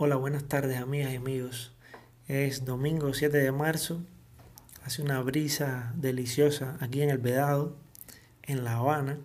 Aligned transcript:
Buenas 0.00 0.44
tardes 0.44 0.78
amigas 0.78 1.12
y 1.12 1.16
amigos. 1.16 1.72
Es 2.26 2.64
domingo 2.64 3.12
7 3.12 3.36
de 3.36 3.52
marzo. 3.52 4.00
Hace 4.82 5.02
una 5.02 5.20
brisa 5.20 5.92
deliciosa 5.94 6.78
aquí 6.80 7.02
en 7.02 7.10
el 7.10 7.18
Vedado, 7.18 7.76
en 8.42 8.64
La 8.64 8.76
Habana. 8.76 9.18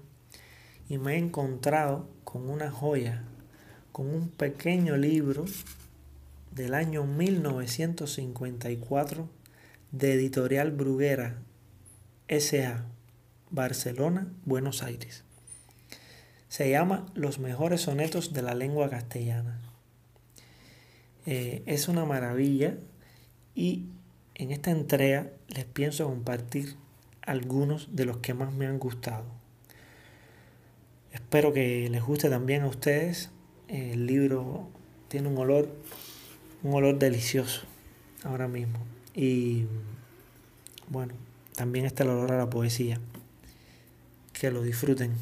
Y 0.90 0.98
me 0.98 1.14
he 1.14 1.18
encontrado 1.18 2.10
con 2.26 2.50
una 2.50 2.72
joya, 2.72 3.24
con 3.94 4.14
un 4.14 4.28
pequeño 4.28 4.98
libro 4.98 5.46
del 6.52 6.74
año 6.74 7.06
1954 7.06 9.30
de 9.94 10.14
Editorial 10.14 10.72
Bruguera 10.72 11.38
S.A. 12.28 12.84
Barcelona, 13.50 14.28
Buenos 14.44 14.84
Aires. 14.84 15.24
Se 16.50 16.70
llama 16.70 17.06
Los 17.16 17.40
mejores 17.40 17.80
sonetos 17.80 18.34
de 18.34 18.42
la 18.42 18.56
lengua 18.56 18.90
castellana. 18.90 19.62
Eh, 21.26 21.64
es 21.66 21.88
una 21.88 22.06
maravilla 22.06 22.78
y 23.56 23.86
en 24.36 24.52
esta 24.52 24.72
entrega 24.72 25.32
les 25.48 25.66
pienso 25.66 26.06
compartir 26.06 26.76
algunos 27.22 27.96
de 27.96 28.06
los 28.06 28.18
que 28.18 28.34
más 28.34 28.54
me 28.54 28.68
han 28.68 28.78
gustado. 28.78 29.26
Espero 31.12 31.54
que 31.54 31.90
les 31.90 32.04
guste 32.04 32.30
también 32.30 32.64
a 32.64 32.68
ustedes. 32.68 33.32
El 33.68 34.06
libro 34.06 34.68
tiene 35.08 35.30
un 35.30 35.38
olor, 35.38 35.70
un 36.62 36.74
olor 36.74 37.00
delicioso 37.00 37.62
ahora 38.24 38.48
mismo. 38.48 38.80
Y 39.16 39.66
bueno, 40.90 41.14
también 41.56 41.86
está 41.86 42.04
el 42.04 42.10
olor 42.10 42.34
a 42.34 42.38
la 42.38 42.50
poesía. 42.50 43.00
Que 44.34 44.52
lo 44.52 44.62
disfruten. 44.62 45.14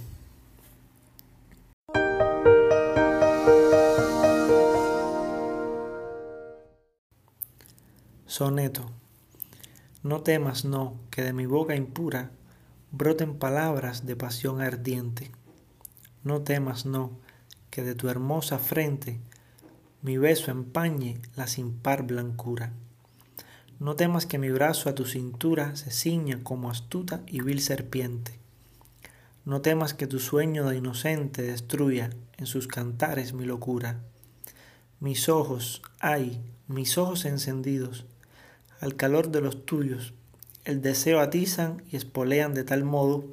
Soneto. 8.33 8.89
No 10.01 10.23
temas, 10.23 10.65
no, 10.65 10.97
que 11.11 11.21
de 11.21 11.33
mi 11.33 11.45
boca 11.45 11.75
impura 11.75 12.31
broten 12.89 13.37
palabras 13.37 14.07
de 14.07 14.15
pasión 14.15 14.59
ardiente. 14.59 15.29
No 16.23 16.41
temas, 16.41 16.87
no, 16.87 17.11
que 17.69 17.83
de 17.83 17.93
tu 17.93 18.09
hermosa 18.09 18.57
frente 18.57 19.19
mi 20.01 20.17
beso 20.17 20.49
empañe 20.49 21.21
la 21.35 21.45
sin 21.45 21.73
par 21.77 22.07
blancura. 22.07 22.73
No 23.79 23.95
temas 23.95 24.25
que 24.25 24.39
mi 24.39 24.49
brazo 24.49 24.89
a 24.89 24.95
tu 24.95 25.05
cintura 25.05 25.75
se 25.75 25.91
ciña 25.91 26.43
como 26.43 26.71
astuta 26.71 27.21
y 27.27 27.41
vil 27.41 27.61
serpiente. 27.61 28.39
No 29.45 29.61
temas 29.61 29.93
que 29.93 30.07
tu 30.07 30.17
sueño 30.17 30.67
de 30.67 30.77
inocente 30.77 31.43
destruya 31.43 32.09
en 32.37 32.47
sus 32.47 32.65
cantares 32.65 33.33
mi 33.33 33.45
locura. 33.45 33.99
Mis 34.99 35.29
ojos, 35.29 35.83
ay, 35.99 36.41
mis 36.67 36.97
ojos 36.97 37.25
encendidos, 37.25 38.07
al 38.83 38.97
calor 38.97 39.31
de 39.31 39.39
los 39.39 39.65
tuyos, 39.65 40.13
el 40.65 40.81
deseo 40.81 41.21
atizan 41.21 41.83
y 41.89 41.95
espolean 41.95 42.53
de 42.53 42.65
tal 42.65 42.83
modo 42.83 43.23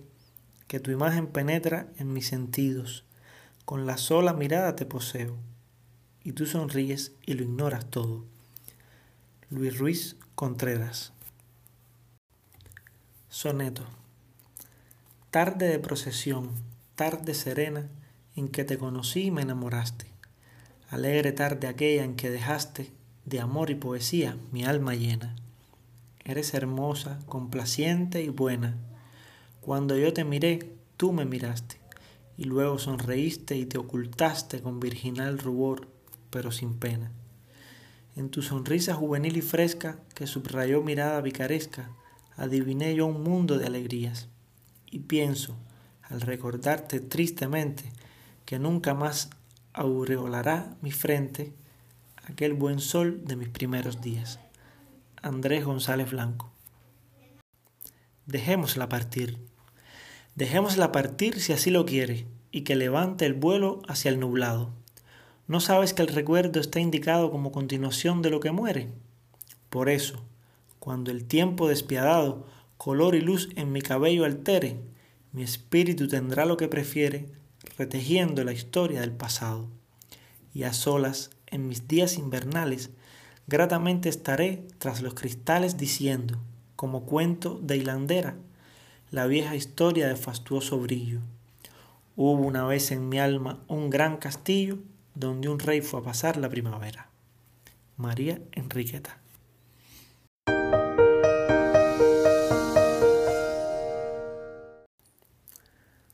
que 0.68 0.78
tu 0.78 0.92
imagen 0.92 1.26
penetra 1.26 1.88
en 1.98 2.12
mis 2.12 2.28
sentidos, 2.28 3.02
con 3.64 3.84
la 3.84 3.96
sola 3.96 4.32
mirada 4.32 4.76
te 4.76 4.86
poseo, 4.86 5.36
y 6.22 6.34
tú 6.34 6.46
sonríes 6.46 7.14
y 7.26 7.34
lo 7.34 7.42
ignoras 7.42 7.90
todo. 7.90 8.24
Luis 9.48 9.76
Ruiz 9.76 10.16
Contreras. 10.36 11.12
Soneto. 13.28 13.88
Tarde 15.32 15.66
de 15.66 15.80
procesión, 15.80 16.52
tarde 16.94 17.34
serena 17.34 17.88
en 18.36 18.46
que 18.46 18.62
te 18.62 18.78
conocí 18.78 19.22
y 19.22 19.30
me 19.32 19.42
enamoraste, 19.42 20.06
alegre 20.90 21.32
tarde 21.32 21.66
aquella 21.66 22.04
en 22.04 22.14
que 22.14 22.30
dejaste 22.30 22.92
de 23.30 23.40
amor 23.40 23.70
y 23.70 23.76
poesía 23.76 24.36
mi 24.50 24.64
alma 24.64 24.96
llena. 24.96 25.36
Eres 26.24 26.52
hermosa, 26.52 27.20
complaciente 27.26 28.22
y 28.22 28.28
buena. 28.28 28.76
Cuando 29.60 29.96
yo 29.96 30.12
te 30.12 30.24
miré, 30.24 30.74
tú 30.96 31.12
me 31.12 31.24
miraste, 31.24 31.80
y 32.36 32.44
luego 32.44 32.80
sonreíste 32.80 33.56
y 33.56 33.66
te 33.66 33.78
ocultaste 33.78 34.60
con 34.60 34.80
virginal 34.80 35.38
rubor, 35.38 35.86
pero 36.30 36.50
sin 36.50 36.74
pena. 36.74 37.12
En 38.16 38.30
tu 38.30 38.42
sonrisa 38.42 38.94
juvenil 38.94 39.36
y 39.36 39.42
fresca, 39.42 40.00
que 40.14 40.26
subrayó 40.26 40.82
mirada 40.82 41.22
picaresca, 41.22 41.88
adiviné 42.36 42.96
yo 42.96 43.06
un 43.06 43.22
mundo 43.22 43.58
de 43.58 43.66
alegrías. 43.66 44.28
Y 44.90 45.00
pienso, 45.00 45.56
al 46.02 46.20
recordarte 46.20 46.98
tristemente, 46.98 47.92
que 48.44 48.58
nunca 48.58 48.92
más 48.92 49.30
aureolará 49.72 50.76
mi 50.82 50.90
frente 50.90 51.54
aquel 52.30 52.54
buen 52.54 52.80
sol 52.80 53.22
de 53.24 53.36
mis 53.36 53.48
primeros 53.48 54.00
días. 54.00 54.38
Andrés 55.20 55.64
González 55.64 56.10
Blanco. 56.10 56.50
Dejémosla 58.26 58.88
partir. 58.88 59.38
Dejémosla 60.36 60.92
partir 60.92 61.40
si 61.40 61.52
así 61.52 61.70
lo 61.70 61.84
quiere, 61.84 62.26
y 62.52 62.62
que 62.62 62.76
levante 62.76 63.26
el 63.26 63.34
vuelo 63.34 63.82
hacia 63.88 64.10
el 64.10 64.20
nublado. 64.20 64.70
¿No 65.48 65.60
sabes 65.60 65.92
que 65.92 66.02
el 66.02 66.08
recuerdo 66.08 66.60
está 66.60 66.78
indicado 66.78 67.30
como 67.30 67.50
continuación 67.50 68.22
de 68.22 68.30
lo 68.30 68.38
que 68.38 68.52
muere? 68.52 68.88
Por 69.68 69.88
eso, 69.88 70.24
cuando 70.78 71.10
el 71.10 71.24
tiempo 71.24 71.68
despiadado 71.68 72.46
color 72.76 73.14
y 73.14 73.20
luz 73.20 73.50
en 73.56 73.72
mi 73.72 73.82
cabello 73.82 74.24
altere, 74.24 74.80
mi 75.32 75.42
espíritu 75.42 76.08
tendrá 76.08 76.46
lo 76.46 76.56
que 76.56 76.68
prefiere, 76.68 77.26
retejiendo 77.76 78.44
la 78.44 78.52
historia 78.52 79.00
del 79.00 79.12
pasado. 79.12 79.68
Y 80.54 80.62
a 80.62 80.72
solas, 80.72 81.30
en 81.50 81.68
mis 81.68 81.88
días 81.88 82.18
invernales, 82.18 82.90
gratamente 83.46 84.08
estaré 84.08 84.66
tras 84.78 85.02
los 85.02 85.14
cristales 85.14 85.76
diciendo, 85.76 86.38
como 86.76 87.04
cuento 87.04 87.58
de 87.62 87.76
hilandera, 87.76 88.36
la 89.10 89.26
vieja 89.26 89.56
historia 89.56 90.08
de 90.08 90.16
fastuoso 90.16 90.78
brillo. 90.78 91.20
Hubo 92.16 92.40
una 92.40 92.64
vez 92.64 92.92
en 92.92 93.08
mi 93.08 93.18
alma 93.18 93.60
un 93.66 93.90
gran 93.90 94.16
castillo 94.16 94.78
donde 95.14 95.48
un 95.48 95.58
rey 95.58 95.80
fue 95.80 96.00
a 96.00 96.04
pasar 96.04 96.36
la 96.36 96.48
primavera. 96.48 97.08
María 97.96 98.40
Enriqueta. 98.52 99.18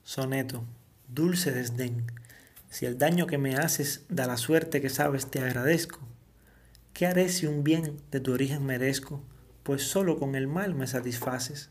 Soneto, 0.02 0.64
dulce 1.08 1.52
desdén, 1.52 2.06
si 2.76 2.84
el 2.84 2.98
daño 2.98 3.26
que 3.26 3.38
me 3.38 3.56
haces 3.56 4.04
da 4.10 4.26
la 4.26 4.36
suerte 4.36 4.82
que 4.82 4.90
sabes 4.90 5.30
te 5.30 5.40
agradezco, 5.40 5.98
¿Qué 6.92 7.06
haré 7.06 7.30
si 7.30 7.46
un 7.46 7.64
bien 7.64 7.96
de 8.10 8.20
tu 8.20 8.34
origen 8.34 8.66
merezco? 8.66 9.24
Pues 9.62 9.82
solo 9.82 10.18
con 10.18 10.34
el 10.34 10.46
mal 10.46 10.74
me 10.74 10.86
satisfaces. 10.86 11.70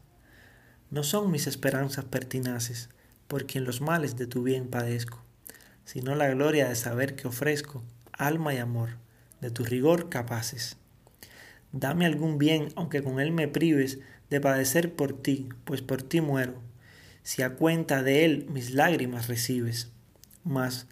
No 0.90 1.04
son 1.04 1.30
mis 1.30 1.46
esperanzas 1.46 2.06
pertinaces, 2.06 2.90
por 3.28 3.46
quien 3.46 3.66
los 3.66 3.82
males 3.82 4.16
de 4.16 4.26
tu 4.26 4.42
bien 4.42 4.68
padezco, 4.68 5.24
sino 5.84 6.16
la 6.16 6.28
gloria 6.30 6.70
de 6.70 6.76
saber 6.76 7.16
que 7.16 7.28
ofrezco 7.28 7.84
alma 8.12 8.56
y 8.56 8.58
amor, 8.58 8.98
de 9.42 9.52
tu 9.52 9.64
rigor 9.64 10.10
capaces. 10.10 10.78
Dame 11.72 12.08
algún 12.08 12.40
bien, 12.40 12.70
aunque 12.76 13.04
con 13.04 13.20
él 13.20 13.32
me 13.32 13.48
prives 13.48 14.00
de 14.32 14.42
padecer 14.42 14.96
por 14.96 15.22
ti, 15.22 15.50
pues 15.66 15.84
por 15.84 16.02
ti 16.02 16.20
muero, 16.20 16.64
si 17.22 17.44
a 17.44 17.54
cuenta 17.54 18.02
de 18.02 18.26
él 18.26 18.48
mis 18.50 18.72
lágrimas 18.72 19.28
recibes. 19.28 19.92
Mas, 20.44 20.88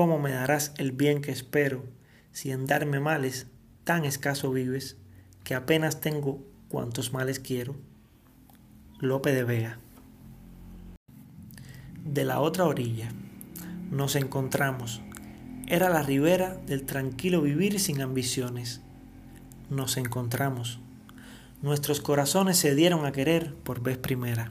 ¿cómo 0.00 0.18
me 0.18 0.32
darás 0.32 0.72
el 0.78 0.92
bien 0.92 1.20
que 1.20 1.30
espero, 1.30 1.84
si 2.32 2.52
en 2.52 2.64
darme 2.64 3.00
males 3.00 3.48
tan 3.84 4.06
escaso 4.06 4.50
vives 4.50 4.96
que 5.44 5.54
apenas 5.54 6.00
tengo 6.00 6.42
cuantos 6.70 7.12
males 7.12 7.38
quiero. 7.38 7.76
Lope 8.98 9.34
de 9.34 9.44
Vega. 9.44 9.78
De 12.02 12.24
la 12.24 12.40
otra 12.40 12.64
orilla 12.64 13.12
nos 13.90 14.16
encontramos. 14.16 15.02
Era 15.66 15.90
la 15.90 16.02
ribera 16.02 16.54
del 16.54 16.86
tranquilo 16.86 17.42
vivir 17.42 17.78
sin 17.78 18.00
ambiciones. 18.00 18.80
Nos 19.68 19.98
encontramos. 19.98 20.80
Nuestros 21.60 22.00
corazones 22.00 22.56
se 22.56 22.74
dieron 22.74 23.04
a 23.04 23.12
querer 23.12 23.54
por 23.54 23.82
vez 23.82 23.98
primera. 23.98 24.50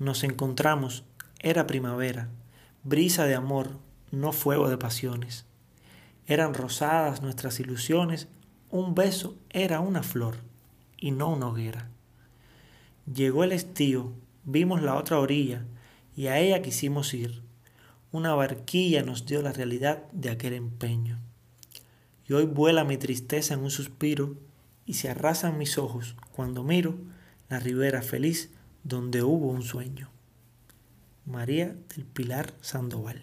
Nos 0.00 0.24
encontramos. 0.24 1.04
Era 1.38 1.68
primavera, 1.68 2.30
brisa 2.82 3.26
de 3.26 3.36
amor, 3.36 3.78
no 4.14 4.32
fuego 4.32 4.68
de 4.68 4.78
pasiones. 4.78 5.46
Eran 6.26 6.54
rosadas 6.54 7.22
nuestras 7.22 7.60
ilusiones, 7.60 8.28
un 8.70 8.94
beso 8.94 9.36
era 9.50 9.80
una 9.80 10.02
flor 10.02 10.36
y 10.96 11.10
no 11.10 11.30
una 11.30 11.48
hoguera. 11.48 11.90
Llegó 13.12 13.44
el 13.44 13.52
estío, 13.52 14.12
vimos 14.44 14.82
la 14.82 14.96
otra 14.96 15.18
orilla 15.18 15.64
y 16.16 16.28
a 16.28 16.38
ella 16.38 16.62
quisimos 16.62 17.12
ir. 17.12 17.42
Una 18.12 18.34
barquilla 18.34 19.02
nos 19.02 19.26
dio 19.26 19.42
la 19.42 19.52
realidad 19.52 20.04
de 20.12 20.30
aquel 20.30 20.54
empeño. 20.54 21.18
Y 22.26 22.32
hoy 22.32 22.46
vuela 22.46 22.84
mi 22.84 22.96
tristeza 22.96 23.54
en 23.54 23.60
un 23.60 23.70
suspiro 23.70 24.36
y 24.86 24.94
se 24.94 25.10
arrasan 25.10 25.58
mis 25.58 25.76
ojos 25.76 26.16
cuando 26.32 26.64
miro 26.64 26.96
la 27.48 27.58
ribera 27.60 28.02
feliz 28.02 28.50
donde 28.82 29.22
hubo 29.22 29.48
un 29.48 29.62
sueño. 29.62 30.10
María 31.26 31.76
del 31.94 32.04
Pilar 32.04 32.54
Sandoval. 32.60 33.22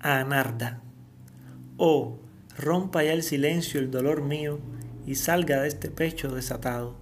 Anarda. 0.00 0.82
Oh, 1.76 2.18
rompa 2.56 3.04
ya 3.04 3.12
el 3.12 3.22
silencio 3.22 3.80
el 3.80 3.90
dolor 3.90 4.22
mío 4.22 4.58
y 5.06 5.14
salga 5.14 5.60
de 5.60 5.68
este 5.68 5.90
pecho 5.90 6.34
desatado, 6.34 6.96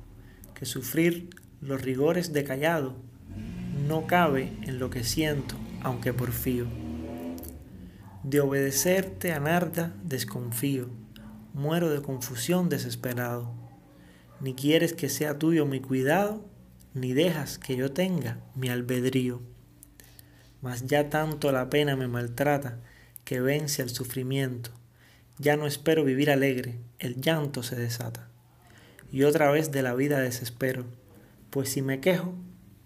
que 0.54 0.66
sufrir 0.66 1.30
los 1.60 1.80
rigores 1.82 2.32
de 2.32 2.44
callado 2.44 2.96
no 3.88 4.06
cabe 4.06 4.52
en 4.62 4.78
lo 4.78 4.90
que 4.90 5.02
siento, 5.02 5.54
aunque 5.82 6.12
porfío. 6.12 6.66
De 8.22 8.40
obedecerte 8.40 9.32
a 9.32 9.40
nada 9.40 9.94
desconfío, 10.04 10.90
muero 11.54 11.88
de 11.88 12.02
confusión 12.02 12.68
desesperado. 12.68 13.50
Ni 14.40 14.54
quieres 14.54 14.92
que 14.92 15.08
sea 15.08 15.38
tuyo 15.38 15.64
mi 15.64 15.80
cuidado, 15.80 16.44
ni 16.94 17.14
dejas 17.14 17.58
que 17.58 17.76
yo 17.76 17.92
tenga 17.92 18.40
mi 18.54 18.68
albedrío. 18.68 19.40
Mas 20.60 20.86
ya 20.86 21.08
tanto 21.08 21.52
la 21.52 21.70
pena 21.70 21.96
me 21.96 22.08
maltrata 22.08 22.78
que 23.24 23.40
vence 23.40 23.82
al 23.82 23.90
sufrimiento. 23.90 24.70
Ya 25.38 25.56
no 25.56 25.66
espero 25.66 26.04
vivir 26.04 26.30
alegre, 26.30 26.80
el 26.98 27.20
llanto 27.20 27.62
se 27.62 27.76
desata. 27.76 28.28
Y 29.12 29.22
otra 29.22 29.50
vez 29.50 29.70
de 29.70 29.82
la 29.82 29.94
vida 29.94 30.18
desespero, 30.18 30.84
pues 31.50 31.70
si 31.70 31.82
me 31.82 32.00
quejo, 32.00 32.34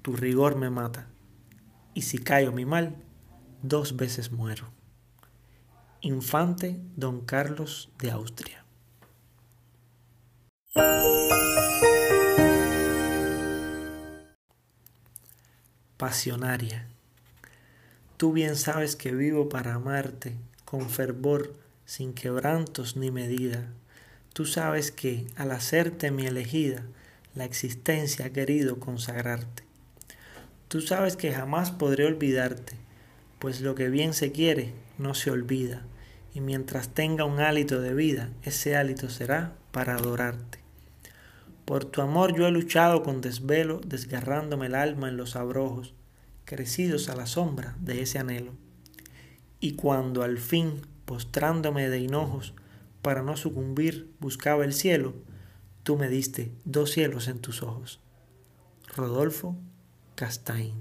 tu 0.02 0.14
rigor 0.16 0.56
me 0.56 0.68
mata. 0.68 1.08
Y 1.94 2.02
si 2.02 2.18
callo 2.18 2.52
mi 2.52 2.64
mal, 2.64 2.96
dos 3.62 3.96
veces 3.96 4.32
muero. 4.32 4.70
Infante 6.00 6.80
Don 6.96 7.24
Carlos 7.24 7.90
de 7.98 8.10
Austria. 8.10 8.64
Pasionaria. 15.96 16.88
Tú 18.22 18.30
bien 18.30 18.54
sabes 18.54 18.94
que 18.94 19.10
vivo 19.10 19.48
para 19.48 19.74
amarte 19.74 20.36
con 20.64 20.88
fervor, 20.88 21.54
sin 21.86 22.14
quebrantos 22.14 22.96
ni 22.96 23.10
medida. 23.10 23.66
Tú 24.32 24.46
sabes 24.46 24.92
que, 24.92 25.26
al 25.34 25.50
hacerte 25.50 26.12
mi 26.12 26.26
elegida, 26.26 26.84
la 27.34 27.44
existencia 27.44 28.26
ha 28.26 28.30
querido 28.30 28.78
consagrarte. 28.78 29.64
Tú 30.68 30.80
sabes 30.80 31.16
que 31.16 31.32
jamás 31.32 31.72
podré 31.72 32.06
olvidarte, 32.06 32.74
pues 33.40 33.60
lo 33.60 33.74
que 33.74 33.88
bien 33.88 34.14
se 34.14 34.30
quiere 34.30 34.72
no 34.98 35.14
se 35.14 35.32
olvida, 35.32 35.82
y 36.32 36.40
mientras 36.40 36.90
tenga 36.90 37.24
un 37.24 37.40
hálito 37.40 37.80
de 37.80 37.92
vida, 37.92 38.30
ese 38.44 38.76
hálito 38.76 39.10
será 39.10 39.56
para 39.72 39.96
adorarte. 39.96 40.60
Por 41.64 41.86
tu 41.86 42.02
amor 42.02 42.36
yo 42.36 42.46
he 42.46 42.52
luchado 42.52 43.02
con 43.02 43.20
desvelo, 43.20 43.80
desgarrándome 43.84 44.66
el 44.66 44.76
alma 44.76 45.08
en 45.08 45.16
los 45.16 45.34
abrojos, 45.34 45.92
crecidos 46.52 47.08
a 47.08 47.16
la 47.16 47.24
sombra 47.24 47.74
de 47.80 48.02
ese 48.02 48.18
anhelo. 48.18 48.52
Y 49.58 49.72
cuando 49.72 50.22
al 50.22 50.36
fin, 50.36 50.82
postrándome 51.06 51.88
de 51.88 51.98
hinojos, 51.98 52.52
para 53.00 53.22
no 53.22 53.38
sucumbir, 53.38 54.12
buscaba 54.20 54.62
el 54.66 54.74
cielo, 54.74 55.14
tú 55.82 55.96
me 55.96 56.10
diste 56.10 56.52
dos 56.66 56.90
cielos 56.90 57.28
en 57.28 57.38
tus 57.38 57.62
ojos. 57.62 58.00
Rodolfo 58.94 59.56
Castain. 60.14 60.74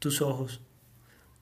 Tus 0.00 0.20
ojos, 0.20 0.60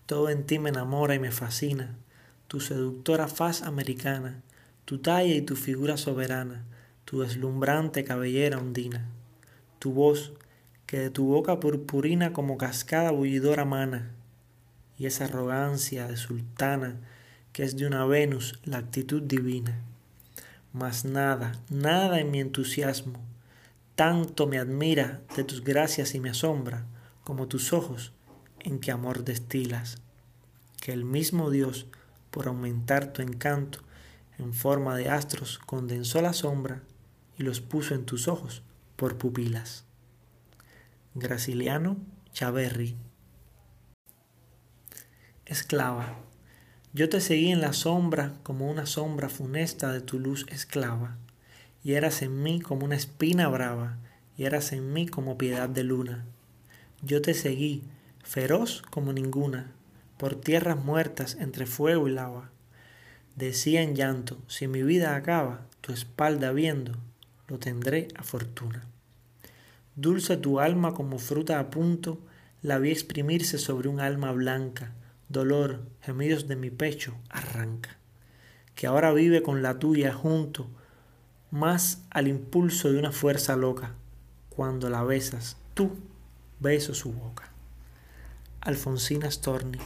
todo 0.07 0.31
en 0.31 0.47
ti 0.47 0.61
me 0.61 0.69
enamora 0.69 1.17
y 1.17 1.19
me 1.19 1.33
fascina, 1.33 1.99
tu 2.47 2.61
seductora 2.61 3.27
faz 3.27 3.63
americana, 3.63 4.45
tu 4.85 4.99
talla 4.99 5.35
y 5.35 5.43
tu 5.43 5.57
figura 5.57 5.97
soberana, 5.97 6.65
tu 7.05 7.23
deslumbrante 7.23 8.05
cabellera 8.05 8.59
ondina, 8.59 9.11
tu 9.81 9.91
voz, 9.91 10.33
que 10.87 10.99
de 10.99 11.11
tu 11.11 11.27
boca 11.27 11.61
purpurina 11.61 12.33
como 12.33 12.59
cascada 12.59 13.11
bullidora 13.11 13.65
mana, 13.65 14.11
y 14.99 15.07
esa 15.07 15.25
arrogancia 15.25 16.07
de 16.07 16.17
sultana 16.17 17.01
que 17.55 17.63
es 17.63 17.77
de 17.77 17.87
una 17.87 18.05
Venus 18.05 18.59
la 18.65 18.79
actitud 18.79 19.23
divina. 19.23 19.81
Mas 20.73 21.05
nada, 21.05 21.53
nada 21.71 22.19
en 22.19 22.33
mi 22.33 22.41
entusiasmo, 22.41 23.21
tanto 23.95 24.49
me 24.49 24.59
admira 24.59 25.23
de 25.37 25.45
tus 25.45 25.63
gracias 25.63 26.17
y 26.17 26.21
me 26.21 26.31
asombra, 26.31 26.85
como 27.23 27.47
tus 27.47 27.73
ojos 27.73 28.13
en 28.59 28.81
que 28.81 28.91
amor 28.91 29.25
destilas, 29.25 29.99
que 30.81 30.93
el 30.93 31.05
mismo 31.05 31.51
Dios, 31.51 31.87
por 32.33 32.49
aumentar 32.49 33.13
tu 33.13 33.23
encanto, 33.23 33.79
en 34.37 34.53
forma 34.53 34.97
de 34.97 35.09
astros 35.09 35.59
condensó 35.59 36.21
la 36.21 36.33
sombra 36.33 36.83
y 37.39 37.45
los 37.45 37.61
puso 37.61 37.95
en 37.95 38.05
tus 38.05 38.27
ojos 38.27 38.63
por 38.97 39.17
pupilas. 39.17 39.85
Graciliano 41.17 41.97
Chaverri. 42.33 42.97
Esclava. 45.47 46.19
Yo 46.93 47.09
te 47.09 47.21
seguí 47.21 47.53
en 47.53 47.61
la 47.61 47.73
sombra 47.73 48.35
como 48.43 48.69
una 48.69 48.85
sombra 48.85 49.29
funesta 49.29 49.93
de 49.93 50.01
tu 50.01 50.19
luz 50.19 50.45
esclava, 50.49 51.17
y 51.85 51.93
eras 51.93 52.23
en 52.23 52.43
mí 52.43 52.61
como 52.61 52.85
una 52.85 52.97
espina 52.97 53.47
brava, 53.47 53.97
y 54.37 54.43
eras 54.43 54.73
en 54.73 54.93
mí 54.93 55.07
como 55.07 55.39
piedad 55.39 55.69
de 55.69 55.85
luna. 55.85 56.25
Yo 57.01 57.23
te 57.23 57.35
seguí, 57.35 57.85
feroz 58.25 58.83
como 58.91 59.13
ninguna, 59.13 59.71
por 60.19 60.35
tierras 60.35 60.85
muertas 60.85 61.37
entre 61.39 61.67
fuego 61.67 62.09
y 62.09 62.11
lava. 62.11 62.51
Decía 63.37 63.83
en 63.83 63.95
llanto, 63.95 64.43
si 64.49 64.67
mi 64.67 64.83
vida 64.83 65.15
acaba, 65.15 65.69
tu 65.81 65.93
espalda 65.93 66.51
viendo, 66.51 66.99
lo 67.47 67.61
tendré 67.61 68.09
a 68.17 68.25
fortuna. 68.25 68.89
Dulce 69.97 70.37
tu 70.37 70.59
alma 70.59 70.93
como 70.93 71.19
fruta 71.19 71.61
a 71.61 71.71
punto, 71.71 72.19
la 72.63 72.79
vi 72.79 72.91
exprimirse 72.91 73.59
sobre 73.59 73.89
un 73.89 74.01
alma 74.01 74.33
blanca, 74.33 74.93
dolor, 75.29 75.83
gemidos 76.01 76.49
de 76.49 76.57
mi 76.57 76.71
pecho, 76.71 77.15
arranca, 77.29 77.97
que 78.75 78.89
ahora 78.89 79.13
vive 79.13 79.43
con 79.43 79.63
la 79.63 79.79
tuya 79.79 80.13
junto, 80.13 80.69
más 81.53 82.03
al 82.11 82.27
impulso 82.27 82.91
de 82.91 82.99
una 82.99 83.13
fuerza 83.13 83.55
loca, 83.55 83.95
cuando 84.49 84.91
la 84.91 85.05
besas, 85.05 85.57
tú 85.75 85.93
beso 86.59 86.93
su 86.95 87.13
boca. 87.13 87.53
Alfonsina 88.61 89.31
Storni. 89.31 89.79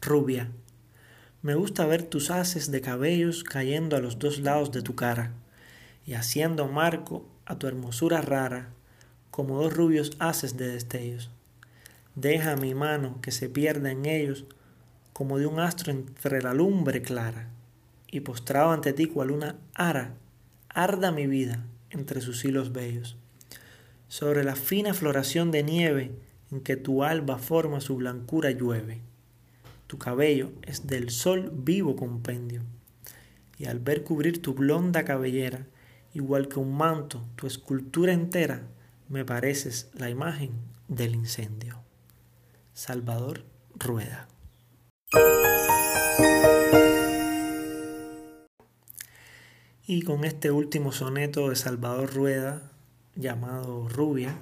Rubia, 0.00 0.50
me 1.42 1.54
gusta 1.54 1.86
ver 1.86 2.02
tus 2.02 2.30
haces 2.30 2.72
de 2.72 2.80
cabellos 2.80 3.44
cayendo 3.44 3.94
a 3.94 4.00
los 4.00 4.18
dos 4.18 4.40
lados 4.40 4.72
de 4.72 4.82
tu 4.82 4.96
cara 4.96 5.34
y 6.04 6.14
haciendo 6.14 6.66
marco 6.66 7.24
a 7.46 7.58
tu 7.58 7.66
hermosura 7.66 8.20
rara 8.20 8.68
como 9.30 9.62
dos 9.62 9.72
rubios 9.72 10.12
haces 10.18 10.56
de 10.56 10.68
destellos. 10.68 11.30
Deja 12.14 12.56
mi 12.56 12.74
mano 12.74 13.18
que 13.22 13.30
se 13.30 13.48
pierda 13.48 13.90
en 13.90 14.04
ellos 14.06 14.44
como 15.12 15.38
de 15.38 15.46
un 15.46 15.60
astro 15.60 15.92
entre 15.92 16.42
la 16.42 16.52
lumbre 16.52 17.00
clara 17.00 17.48
y 18.10 18.20
postrado 18.20 18.72
ante 18.72 18.92
ti 18.92 19.06
cual 19.06 19.30
una 19.30 19.56
ara, 19.74 20.14
arda 20.68 21.12
mi 21.12 21.26
vida 21.26 21.64
entre 21.90 22.20
sus 22.20 22.44
hilos 22.44 22.72
bellos. 22.72 23.16
Sobre 24.08 24.44
la 24.44 24.56
fina 24.56 24.92
floración 24.92 25.50
de 25.50 25.62
nieve 25.62 26.12
en 26.50 26.60
que 26.60 26.76
tu 26.76 27.02
alba 27.02 27.38
forma 27.38 27.80
su 27.80 27.96
blancura 27.96 28.50
llueve 28.50 29.00
tu 29.86 29.98
cabello 29.98 30.50
es 30.62 30.86
del 30.88 31.10
sol 31.10 31.52
vivo 31.54 31.94
compendio. 31.94 32.62
Y 33.56 33.66
al 33.66 33.78
ver 33.78 34.02
cubrir 34.02 34.42
tu 34.42 34.54
blonda 34.54 35.04
cabellera, 35.04 35.66
igual 36.16 36.48
que 36.48 36.58
un 36.58 36.74
manto, 36.74 37.22
tu 37.36 37.46
escultura 37.46 38.14
entera, 38.14 38.62
me 39.10 39.26
pareces 39.26 39.90
la 39.92 40.08
imagen 40.08 40.52
del 40.88 41.14
incendio. 41.14 41.82
Salvador 42.72 43.44
Rueda. 43.74 44.26
Y 49.86 50.02
con 50.02 50.24
este 50.24 50.50
último 50.50 50.90
soneto 50.90 51.50
de 51.50 51.56
Salvador 51.56 52.14
Rueda, 52.14 52.72
llamado 53.14 53.86
Rubia, 53.86 54.38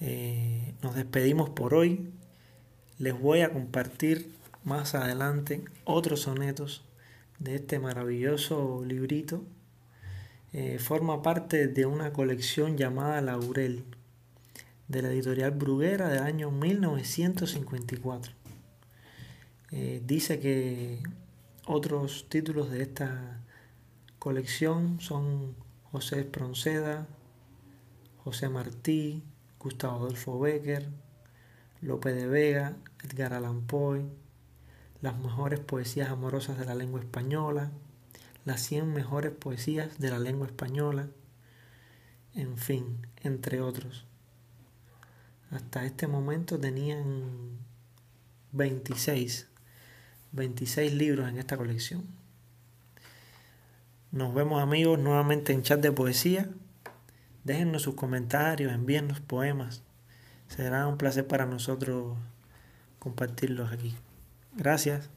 eh, 0.00 0.74
nos 0.80 0.94
despedimos 0.94 1.50
por 1.50 1.74
hoy. 1.74 2.12
Les 2.98 3.18
voy 3.18 3.40
a 3.40 3.52
compartir 3.52 4.30
más 4.62 4.94
adelante 4.94 5.64
otros 5.82 6.20
sonetos 6.20 6.84
de 7.40 7.56
este 7.56 7.80
maravilloso 7.80 8.84
librito. 8.86 9.42
Eh, 10.56 10.78
forma 10.78 11.20
parte 11.20 11.66
de 11.66 11.84
una 11.84 12.12
colección 12.12 12.76
llamada 12.76 13.20
Laurel 13.20 13.84
de 14.86 15.02
la 15.02 15.10
editorial 15.10 15.50
Bruguera 15.50 16.08
del 16.08 16.22
año 16.22 16.52
1954. 16.52 18.32
Eh, 19.72 20.00
dice 20.06 20.38
que 20.38 21.02
otros 21.66 22.28
títulos 22.28 22.70
de 22.70 22.82
esta 22.82 23.42
colección 24.20 25.00
son 25.00 25.56
José 25.90 26.20
Espronceda, 26.20 27.08
José 28.18 28.48
Martí, 28.48 29.24
Gustavo 29.58 29.96
Adolfo 29.96 30.38
Becker, 30.38 30.88
Lope 31.80 32.12
de 32.12 32.28
Vega, 32.28 32.76
Edgar 33.02 33.32
Allan 33.32 33.62
Poe, 33.66 34.04
las 35.02 35.18
mejores 35.18 35.58
poesías 35.58 36.10
amorosas 36.10 36.56
de 36.56 36.64
la 36.64 36.76
lengua 36.76 37.00
española, 37.00 37.72
las 38.44 38.60
100 38.62 38.92
mejores 38.92 39.32
poesías 39.32 39.98
de 39.98 40.10
la 40.10 40.18
lengua 40.18 40.46
española, 40.46 41.08
en 42.34 42.56
fin, 42.58 43.06
entre 43.22 43.60
otros. 43.60 44.06
Hasta 45.50 45.84
este 45.84 46.06
momento 46.06 46.58
tenían 46.58 47.58
26 48.52 49.48
26 50.34 50.92
libros 50.94 51.28
en 51.28 51.38
esta 51.38 51.56
colección. 51.56 52.04
Nos 54.10 54.34
vemos 54.34 54.60
amigos 54.60 54.98
nuevamente 54.98 55.52
en 55.52 55.62
chat 55.62 55.80
de 55.80 55.92
poesía. 55.92 56.50
Déjennos 57.44 57.82
sus 57.82 57.94
comentarios, 57.94 58.72
envíennos 58.72 59.20
poemas. 59.20 59.82
Será 60.48 60.88
un 60.88 60.98
placer 60.98 61.26
para 61.28 61.46
nosotros 61.46 62.16
compartirlos 62.98 63.72
aquí. 63.72 63.94
Gracias. 64.56 65.08